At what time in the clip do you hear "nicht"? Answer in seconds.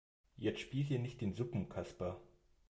0.97-1.21